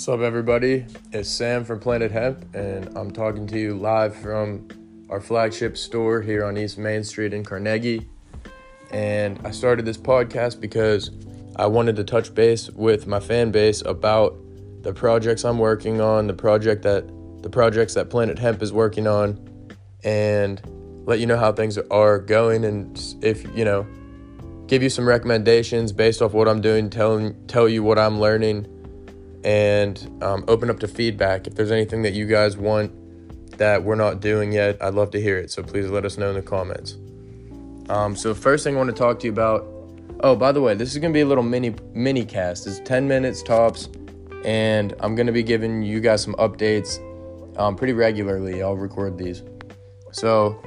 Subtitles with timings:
[0.00, 0.86] What's up, everybody?
[1.12, 4.66] It's Sam from Planet Hemp, and I'm talking to you live from
[5.10, 8.08] our flagship store here on East Main Street in Carnegie.
[8.90, 11.10] And I started this podcast because
[11.56, 14.38] I wanted to touch base with my fan base about
[14.80, 17.06] the projects I'm working on, the project that
[17.42, 19.38] the projects that Planet Hemp is working on,
[20.02, 20.62] and
[21.04, 23.86] let you know how things are going and if you know
[24.66, 28.79] give you some recommendations based off what I'm doing, tell tell you what I'm learning
[29.44, 31.46] and um, open up to feedback.
[31.46, 32.92] If there's anything that you guys want
[33.58, 35.50] that we're not doing yet, I'd love to hear it.
[35.50, 36.96] So please let us know in the comments.
[37.88, 39.66] Um, so first thing I want to talk to you about.
[40.22, 42.66] Oh, by the way, this is gonna be a little mini mini cast.
[42.66, 43.88] It's 10 minutes tops,
[44.44, 46.98] and I'm gonna be giving you guys some updates
[47.58, 48.62] um, pretty regularly.
[48.62, 49.42] I'll record these.
[50.12, 50.60] So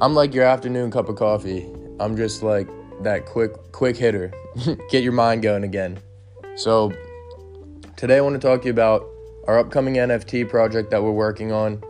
[0.00, 1.66] I'm like your afternoon cup of coffee.
[2.00, 2.68] I'm just like
[3.02, 4.32] that quick quick hitter.
[4.90, 5.98] Get your mind going again.
[6.56, 6.92] So
[7.96, 9.06] Today, I want to talk to you about
[9.46, 11.82] our upcoming NFT project that we're working on,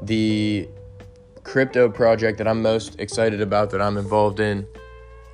[0.00, 0.68] the
[1.42, 4.64] crypto project that I'm most excited about that I'm involved in.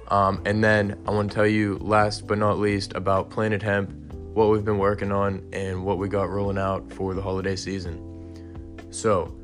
[0.08, 3.90] Um, and then I want to tell you, last but not least, about Planet Hemp,
[4.32, 8.88] what we've been working on, and what we got rolling out for the holiday season.
[8.88, 9.36] So,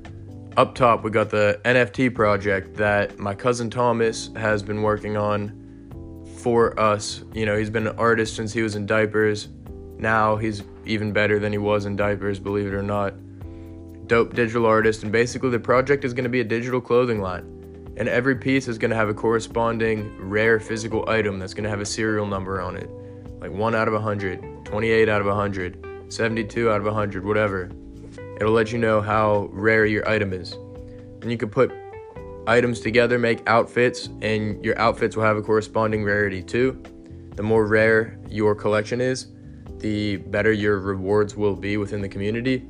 [0.57, 6.25] up top, we got the NFT project that my cousin Thomas has been working on
[6.39, 7.25] for us.
[7.35, 9.49] You know, he's been an artist since he was in diapers
[10.03, 13.15] now he's even better than he was in diapers, believe it or not.
[14.09, 17.49] Dope digital artist, and basically the project is going to be a digital clothing line.
[17.97, 21.71] And every piece is going to have a corresponding rare physical item that's going to
[21.71, 22.91] have a serial number on it.
[23.41, 27.71] Like 1 out of 100, 28 out of 100, 72 out of 100, whatever.
[28.41, 30.53] It'll let you know how rare your item is.
[31.21, 31.71] And you can put
[32.47, 36.83] items together, make outfits, and your outfits will have a corresponding rarity too.
[37.37, 39.29] The more rare your collection is,
[39.83, 42.67] the better your rewards will be within the community.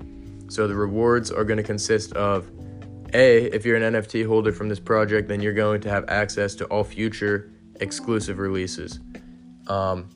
[0.49, 2.50] So the rewards are going to consist of
[3.12, 6.55] A, if you're an NFT holder from this project, then you're going to have access
[6.56, 8.99] to all future exclusive releases.
[9.69, 10.09] Um,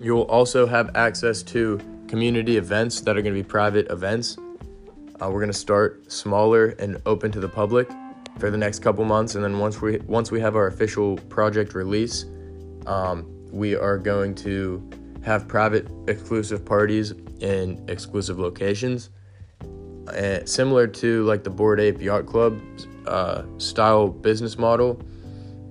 [0.00, 4.36] you'll also have access to community events that are going to be private events.
[5.20, 7.88] Uh, we're going to start smaller and open to the public
[8.38, 11.74] for the next couple months, and then once we once we have our official project
[11.74, 12.24] release,
[12.86, 14.82] um, we are going to
[15.22, 19.10] have private exclusive parties in exclusive locations.
[20.08, 22.60] Uh, similar to like the Bored Ape Yacht Club
[23.06, 25.00] uh, style business model.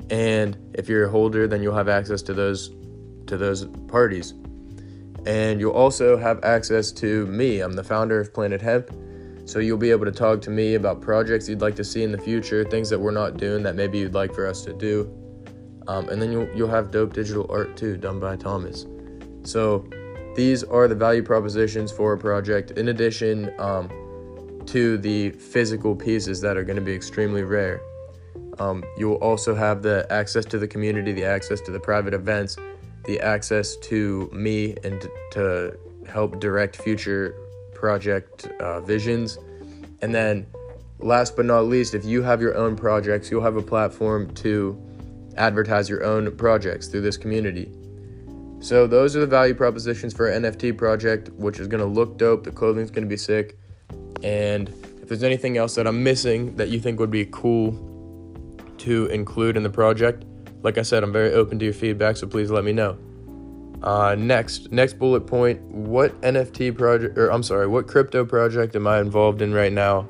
[0.10, 2.72] And if you're a holder, then you'll have access to those
[3.28, 4.34] to those parties.
[5.26, 7.60] And you'll also have access to me.
[7.60, 8.90] I'm the founder of Planet Hemp.
[9.46, 12.12] So you'll be able to talk to me about projects you'd like to see in
[12.12, 15.10] the future, things that we're not doing that maybe you'd like for us to do.
[15.88, 18.86] Um, and then you'll, you'll have dope digital art too, done by Thomas.
[19.44, 19.86] So
[20.36, 23.90] these are the value propositions for a project, in addition um,
[24.68, 27.82] to the physical pieces that are going to be extremely rare.
[28.60, 32.14] Um, you will also have the access to the community, the access to the private
[32.14, 32.58] events,
[33.06, 35.78] the access to me and to
[36.08, 37.36] help direct future
[37.74, 39.40] project uh, visions.
[40.02, 40.46] And then,
[41.00, 44.80] last but not least, if you have your own projects, you'll have a platform to
[45.38, 47.72] advertise your own projects through this community.
[48.62, 52.44] So those are the value propositions for an NFT project, which is to look dope.
[52.44, 53.58] The clothing's to be sick.
[54.22, 54.70] And
[55.02, 57.72] if there's anything else that I'm missing that you think would be cool
[58.78, 60.26] to include in the project,
[60.62, 63.00] like I said, I'm very open to your feedback, so please let me know.
[63.82, 68.86] Uh, next, next bullet point: What NFT project, or I'm sorry, what crypto project am
[68.86, 70.08] I involved in right now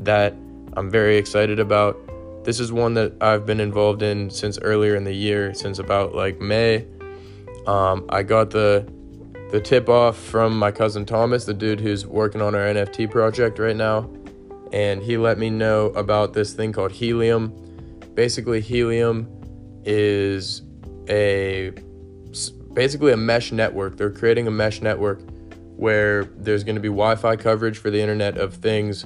[0.00, 0.34] that
[0.76, 1.98] I'm very excited about?
[2.44, 6.14] This is one that I've been involved in since earlier in the year, since about
[6.14, 6.84] like May
[7.66, 8.86] um, I got the
[9.50, 13.58] the tip off from my cousin Thomas, the dude who's working on our NFT project
[13.58, 14.10] right now,
[14.72, 17.54] and he let me know about this thing called Helium.
[18.14, 19.28] Basically, Helium
[19.84, 20.62] is
[21.08, 21.72] a
[22.72, 23.96] basically a mesh network.
[23.96, 25.20] They're creating a mesh network
[25.76, 29.04] where there's going to be Wi-Fi coverage for the Internet of Things.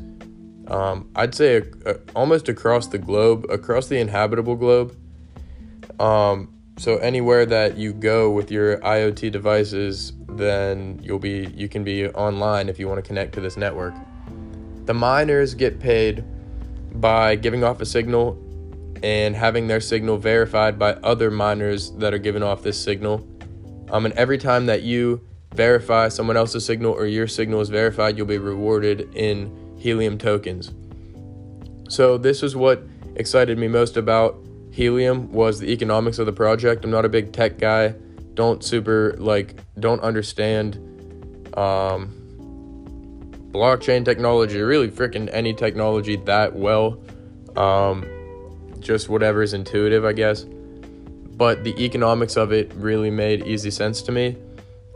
[0.68, 4.96] Um, I'd say a, a, almost across the globe, across the inhabitable globe.
[5.98, 11.82] Um, so anywhere that you go with your IoT devices, then you'll be you can
[11.82, 13.94] be online if you want to connect to this network.
[14.84, 16.24] The miners get paid
[16.94, 18.38] by giving off a signal
[19.02, 23.26] and having their signal verified by other miners that are giving off this signal.
[23.90, 25.20] Um, and every time that you
[25.54, 30.72] verify someone else's signal or your signal is verified, you'll be rewarded in helium tokens.
[31.88, 32.82] So this is what
[33.16, 34.38] excited me most about
[34.78, 36.84] Helium was the economics of the project.
[36.84, 37.96] I'm not a big tech guy.
[38.34, 40.76] Don't super like don't understand
[41.56, 42.14] um,
[43.50, 47.02] blockchain technology, really freaking any technology that well.
[47.56, 48.06] Um,
[48.78, 50.44] just whatever is intuitive, I guess.
[50.44, 54.36] But the economics of it really made easy sense to me.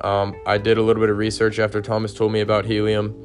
[0.02, 3.16] Um, I did a little bit of research after Thomas told me about helium,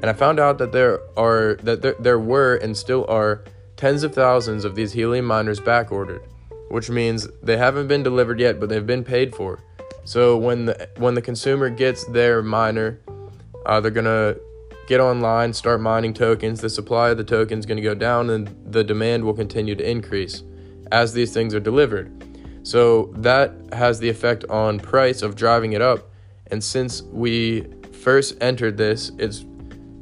[0.00, 3.44] and I found out that there are that there, there were and still are
[3.76, 6.22] tens of thousands of these helium miners back ordered,
[6.70, 9.60] which means they haven't been delivered yet, but they've been paid for.
[10.04, 13.00] So when the when the consumer gets their miner,
[13.66, 14.36] uh, they're gonna
[14.86, 16.60] get online, start mining tokens.
[16.60, 19.88] The supply of the tokens is gonna go down, and the demand will continue to
[19.88, 20.42] increase
[20.92, 22.12] as these things are delivered.
[22.62, 26.10] So that has the effect on price of driving it up.
[26.48, 29.44] And since we first entered this, it's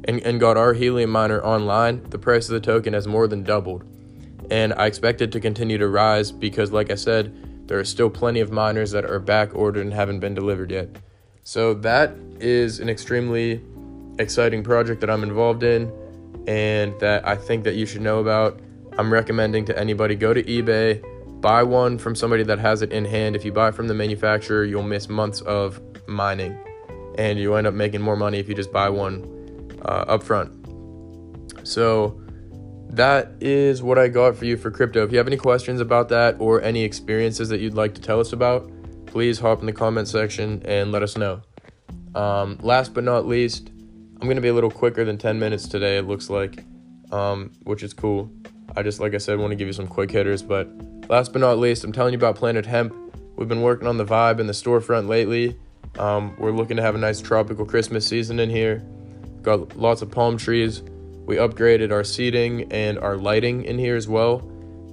[0.05, 3.43] and, and got our helium miner online, the price of the token has more than
[3.43, 3.83] doubled.
[4.51, 8.11] And I expect it to continue to rise because, like I said, there are still
[8.11, 10.89] plenty of miners that are back ordered and haven't been delivered yet.
[11.43, 13.61] So that is an extremely
[14.19, 15.91] exciting project that I'm involved in
[16.47, 18.59] and that I think that you should know about.
[18.97, 21.03] I'm recommending to anybody go to eBay,
[21.41, 23.35] buy one from somebody that has it in hand.
[23.35, 26.55] If you buy from the manufacturer, you'll miss months of mining
[27.17, 29.34] and you end up making more money if you just buy one
[29.85, 30.51] uh, up front.
[31.63, 32.21] So
[32.89, 35.03] that is what I got for you for crypto.
[35.03, 38.19] If you have any questions about that or any experiences that you'd like to tell
[38.19, 38.71] us about,
[39.05, 41.41] please hop in the comment section and let us know.
[42.15, 43.69] Um, last but not least,
[44.21, 46.63] I'm going to be a little quicker than 10 minutes today, it looks like,
[47.11, 48.31] um, which is cool.
[48.77, 50.41] I just, like I said, want to give you some quick hitters.
[50.41, 50.69] But
[51.09, 52.93] last but not least, I'm telling you about Planet Hemp.
[53.35, 55.57] We've been working on the vibe in the storefront lately.
[55.99, 58.83] Um, we're looking to have a nice tropical Christmas season in here.
[59.45, 60.81] Got lots of palm trees.
[61.27, 64.41] We upgraded our seating and our lighting in here as well.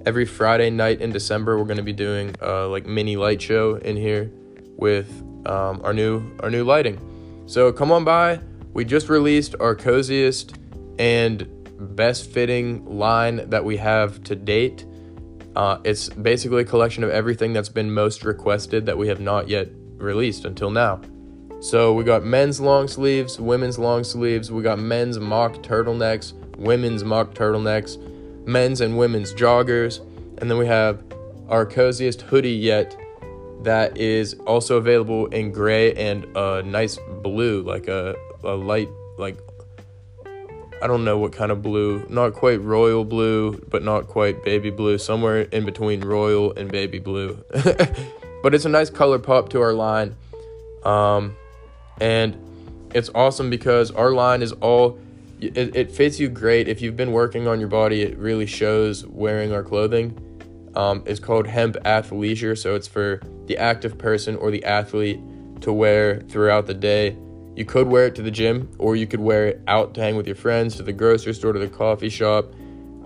[0.05, 3.77] Every Friday night in December, we're going to be doing a like mini light show
[3.77, 4.31] in here
[4.77, 5.09] with
[5.47, 6.99] um, our new our new lighting.
[7.47, 8.41] So come on by.
[8.73, 10.55] We just released our coziest
[10.99, 11.47] and
[11.95, 14.85] best fitting line that we have to date.
[15.55, 19.49] Uh, it's basically a collection of everything that's been most requested that we have not
[19.49, 21.01] yet released until now.
[21.63, 27.05] So we got men's long sleeves, women's long sleeves, we got men's mock turtlenecks, women's
[27.05, 27.97] mock turtlenecks,
[28.45, 30.01] men's and women's joggers,
[30.39, 31.01] and then we have
[31.47, 32.97] our coziest hoodie yet
[33.61, 38.13] that is also available in gray and a nice blue, like a,
[38.43, 39.37] a light, like
[40.81, 44.69] I don't know what kind of blue, not quite royal blue, but not quite baby
[44.69, 47.41] blue, somewhere in between royal and baby blue.
[48.43, 50.17] but it's a nice color pop to our line.
[50.83, 51.37] Um,
[51.99, 52.37] and
[52.93, 54.99] it's awesome because our line is all
[55.39, 56.69] it, it, fits you great.
[56.69, 60.17] If you've been working on your body it really shows wearing our clothing.
[60.75, 65.19] Um, it's called hemp athleisure so it's for the active person or the athlete
[65.61, 67.17] to wear throughout the day.
[67.55, 70.15] You could wear it to the gym or you could wear it out to hang
[70.15, 72.53] with your friends to the grocery store to the coffee shop.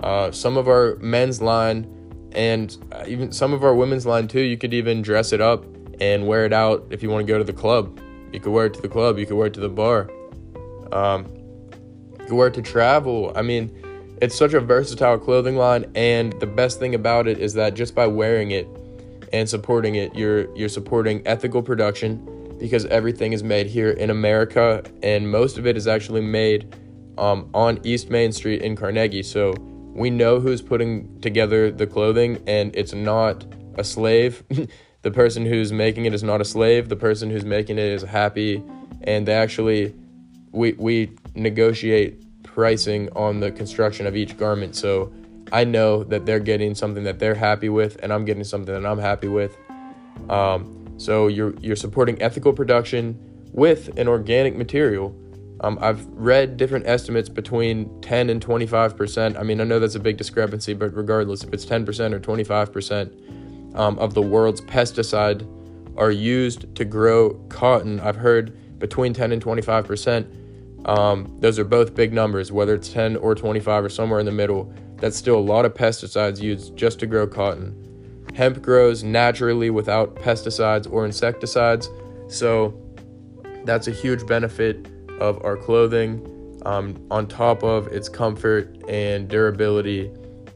[0.02, 1.92] Uh, some of our men's line
[2.34, 5.66] and even some of our women's line too you could even dress it up
[6.00, 8.00] and wear it out if you want to go to the club
[8.32, 9.18] you could wear it to the club.
[9.18, 10.10] You could wear it to the bar.
[10.92, 11.26] Um,
[12.20, 13.32] you could wear it to travel.
[13.36, 13.72] I mean,
[14.22, 17.94] it's such a versatile clothing line, and the best thing about it is that just
[17.94, 18.68] by wearing it
[19.32, 24.84] and supporting it, you're you're supporting ethical production because everything is made here in America,
[25.04, 26.76] and most of it is actually made
[27.18, 29.24] um, on East Main Street in Carnegie.
[29.24, 29.54] So
[29.94, 34.44] we know who's putting together the clothing, and it's not a slave.
[35.08, 36.90] the person who's making it is not a slave.
[36.90, 38.62] The person who's making it is happy,
[39.04, 39.96] and they actually
[40.52, 44.76] we we negotiate pricing on the construction of each garment.
[44.76, 45.14] So
[45.54, 48.86] I know that they're getting something that they're happy with, and I'm getting something that
[48.86, 49.56] I'm happy with.
[50.30, 53.18] Um, so you're you're supporting ethical production
[53.54, 55.16] with an organic material.
[55.62, 59.38] Um, I've read different estimates between 10 and 25 percent.
[59.38, 62.20] I mean, I know that's a big discrepancy, but regardless, if it's 10 percent or
[62.20, 63.14] 25 percent,
[63.78, 65.48] um, of the world's pesticide
[65.96, 68.00] are used to grow cotton.
[68.00, 70.28] I've heard between 10 and 25 percent.
[70.86, 74.32] Um, those are both big numbers, whether it's 10 or 25 or somewhere in the
[74.32, 74.74] middle.
[74.98, 77.84] That's still a lot of pesticides used just to grow cotton.
[78.36, 81.90] Hemp grows naturally without pesticides or insecticides,
[82.28, 82.80] so
[83.66, 84.88] that's a huge benefit
[85.20, 86.34] of our clothing.
[86.66, 90.12] Um, on top of its comfort and durability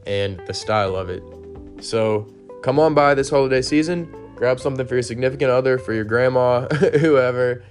[0.05, 1.23] and the style of it.
[1.81, 2.27] So
[2.61, 6.67] come on by this holiday season, grab something for your significant other, for your grandma,
[6.99, 7.63] whoever,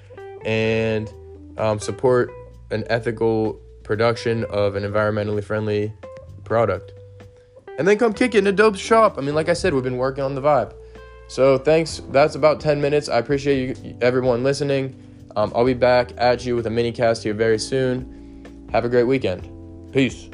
[0.44, 1.12] and
[1.58, 2.30] um, support
[2.70, 5.92] an ethical production of an environmentally friendly
[6.44, 6.92] product.
[7.78, 9.16] And then come kick it in a dope shop.
[9.18, 10.74] I mean, like I said, we've been working on the vibe.
[11.28, 12.02] So thanks.
[12.10, 13.08] That's about 10 minutes.
[13.08, 15.00] I appreciate you, everyone listening.
[15.36, 18.68] Um, I'll be back at you with a mini cast here very soon.
[18.72, 19.48] Have a great weekend.
[19.92, 20.28] Peace.